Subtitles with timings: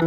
[0.00, 0.06] Hey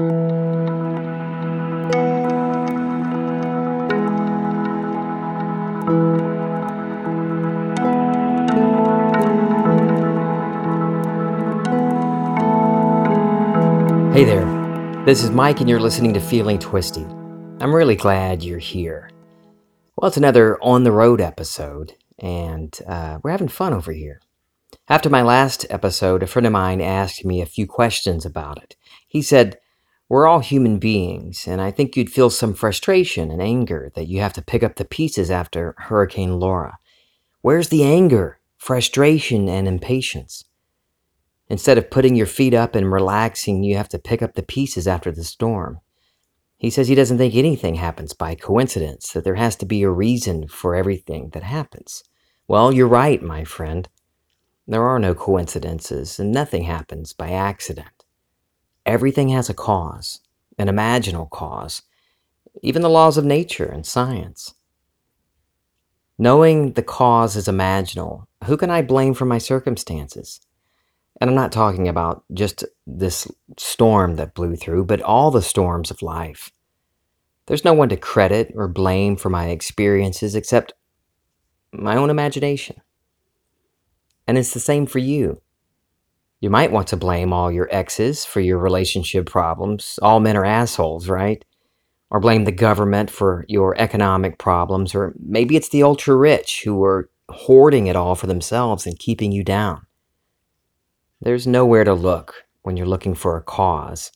[14.24, 17.04] there, this is Mike, and you're listening to Feeling Twisty.
[17.60, 19.10] I'm really glad you're here.
[19.98, 24.22] Well, it's another on the road episode, and uh, we're having fun over here.
[24.88, 28.78] After my last episode, a friend of mine asked me a few questions about it.
[29.06, 29.60] He said,
[30.12, 34.20] We're all human beings, and I think you'd feel some frustration and anger that you
[34.20, 36.80] have to pick up the pieces after Hurricane Laura.
[37.40, 40.44] Where's the anger, frustration, and impatience?
[41.48, 44.86] Instead of putting your feet up and relaxing, you have to pick up the pieces
[44.86, 45.80] after the storm.
[46.58, 49.90] He says he doesn't think anything happens by coincidence, that there has to be a
[49.90, 52.04] reason for everything that happens.
[52.50, 53.88] Well, you're right, my friend.
[54.68, 58.01] There are no coincidences, and nothing happens by accident.
[58.86, 60.22] Everything has a cause,
[60.58, 61.84] an imaginal cause,
[62.64, 64.54] even the laws of nature and science.
[66.18, 70.40] Knowing the cause is imaginal, who can I blame for my circumstances?
[71.20, 75.92] And I'm not talking about just this storm that blew through, but all the storms
[75.92, 76.52] of life.
[77.46, 80.74] There's no one to credit or blame for my experiences except
[81.72, 82.82] my own imagination.
[84.28, 85.42] And it's the same for you.
[86.42, 90.00] You might want to blame all your exes for your relationship problems.
[90.02, 91.46] All men are assholes, right?
[92.10, 94.96] Or blame the government for your economic problems.
[94.96, 99.32] Or maybe it's the ultra rich who are hoarding it all for themselves and keeping
[99.32, 99.86] you down.
[101.22, 104.12] There's nowhere to look when you're looking for a cause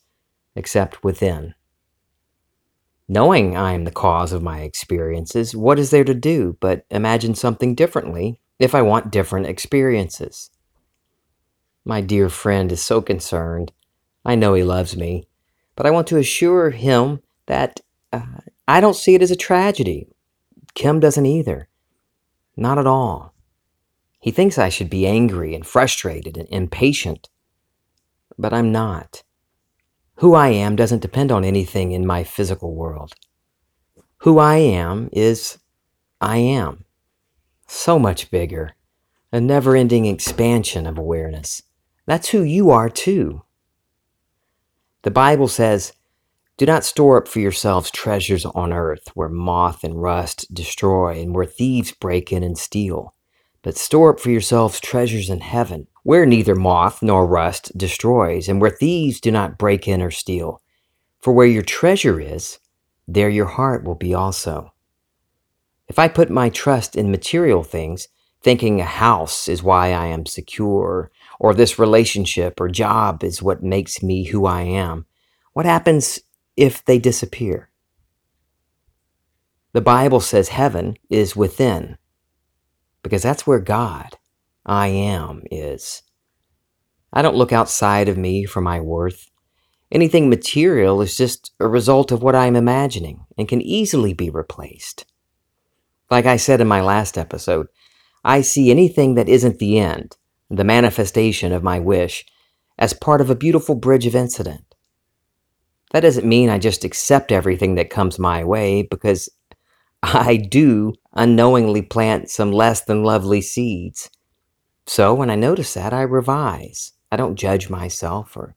[0.56, 1.54] except within.
[3.08, 7.36] Knowing I am the cause of my experiences, what is there to do but imagine
[7.36, 10.50] something differently if I want different experiences?
[11.88, 13.70] My dear friend is so concerned.
[14.24, 15.28] I know he loves me,
[15.76, 17.78] but I want to assure him that
[18.12, 18.26] uh,
[18.66, 20.08] I don't see it as a tragedy.
[20.74, 21.68] Kim doesn't either.
[22.56, 23.34] Not at all.
[24.18, 27.28] He thinks I should be angry and frustrated and impatient,
[28.36, 29.22] but I'm not.
[30.16, 33.12] Who I am doesn't depend on anything in my physical world.
[34.18, 35.58] Who I am is
[36.20, 36.84] I am.
[37.68, 38.74] So much bigger,
[39.30, 41.62] a never ending expansion of awareness.
[42.06, 43.42] That's who you are too.
[45.02, 45.92] The Bible says,
[46.56, 51.34] Do not store up for yourselves treasures on earth where moth and rust destroy and
[51.34, 53.14] where thieves break in and steal
[53.66, 58.60] but store up for yourselves treasures in heaven, where neither moth nor rust destroys, and
[58.60, 60.62] where thieves do not break in or steal.
[61.18, 62.60] For where your treasure is,
[63.08, 64.72] there your heart will be also.
[65.88, 68.06] If I put my trust in material things,
[68.40, 73.62] thinking a house is why I am secure, or this relationship or job is what
[73.62, 75.06] makes me who I am,
[75.52, 76.20] what happens
[76.56, 77.70] if they disappear?
[79.72, 81.98] The Bible says heaven is within,
[83.02, 84.16] because that's where God,
[84.64, 86.02] I am, is.
[87.12, 89.30] I don't look outside of me for my worth.
[89.92, 95.04] Anything material is just a result of what I'm imagining and can easily be replaced.
[96.10, 97.68] Like I said in my last episode,
[98.24, 100.16] I see anything that isn't the end,
[100.50, 102.24] the manifestation of my wish,
[102.78, 104.74] as part of a beautiful bridge of incident.
[105.92, 109.28] That doesn't mean I just accept everything that comes my way because
[110.02, 114.10] I do unknowingly plant some less than lovely seeds.
[114.86, 116.92] So when I notice that, I revise.
[117.10, 118.54] I don't judge myself or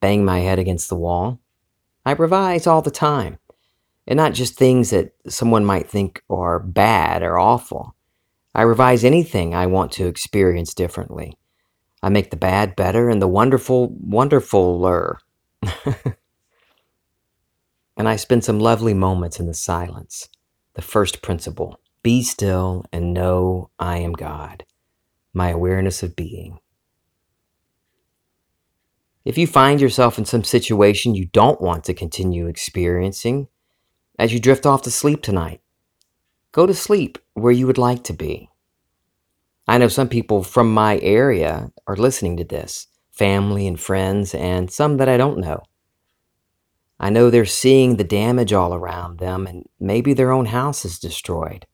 [0.00, 1.40] bang my head against the wall.
[2.06, 3.38] I revise all the time.
[4.06, 7.94] And not just things that someone might think are bad or awful.
[8.58, 11.38] I revise anything I want to experience differently.
[12.02, 15.18] I make the bad better and the wonderful wonderfuler.
[17.96, 20.28] and I spend some lovely moments in the silence
[20.74, 24.64] the first principle be still and know I am God,
[25.32, 26.58] my awareness of being.
[29.24, 33.46] If you find yourself in some situation you don't want to continue experiencing,
[34.18, 35.60] as you drift off to sleep tonight,
[36.50, 38.47] go to sleep where you would like to be.
[39.68, 44.70] I know some people from my area are listening to this family and friends, and
[44.70, 45.60] some that I don't know.
[46.98, 50.98] I know they're seeing the damage all around them, and maybe their own house is
[50.98, 51.66] destroyed.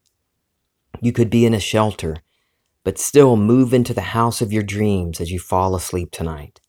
[1.00, 2.16] You could be in a shelter,
[2.82, 6.60] but still move into the house of your dreams as you fall asleep tonight.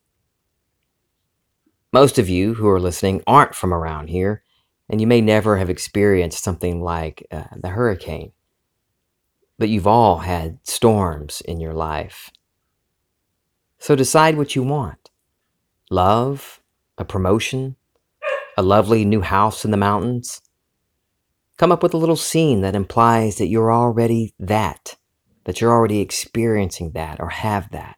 [1.92, 4.44] Most of you who are listening aren't from around here,
[4.89, 8.33] and you may never have experienced something like uh, the hurricane.
[9.57, 12.31] But you've all had storms in your life.
[13.79, 15.11] So decide what you want
[15.91, 16.61] love,
[16.97, 17.75] a promotion,
[18.57, 20.41] a lovely new house in the mountains.
[21.57, 24.95] Come up with a little scene that implies that you're already that,
[25.45, 27.97] that you're already experiencing that or have that.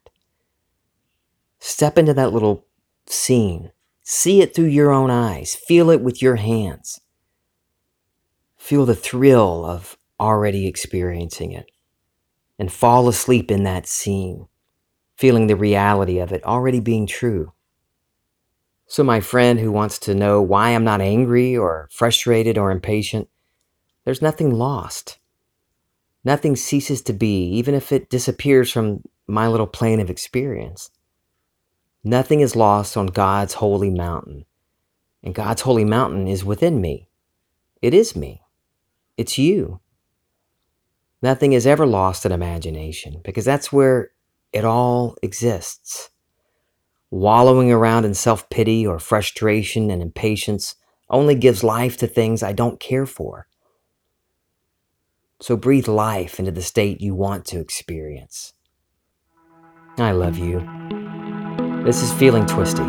[1.59, 2.65] Step into that little
[3.07, 3.71] scene.
[4.03, 5.55] See it through your own eyes.
[5.55, 7.01] Feel it with your hands.
[8.57, 11.69] Feel the thrill of already experiencing it.
[12.59, 14.47] And fall asleep in that scene,
[15.15, 17.53] feeling the reality of it already being true.
[18.87, 23.27] So, my friend who wants to know why I'm not angry or frustrated or impatient,
[24.05, 25.19] there's nothing lost.
[26.23, 30.89] Nothing ceases to be, even if it disappears from my little plane of experience.
[32.03, 34.45] Nothing is lost on God's holy mountain.
[35.21, 37.09] And God's holy mountain is within me.
[37.81, 38.41] It is me.
[39.17, 39.81] It's you.
[41.21, 44.11] Nothing is ever lost in imagination because that's where
[44.53, 46.09] it all exists.
[47.09, 50.75] Wallowing around in self pity or frustration and impatience
[51.09, 53.47] only gives life to things I don't care for.
[55.39, 58.53] So breathe life into the state you want to experience.
[59.97, 60.59] I love you.
[61.83, 62.83] This is Feeling Twisty.